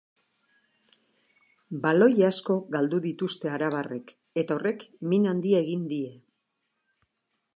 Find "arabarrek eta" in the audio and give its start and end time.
3.57-4.57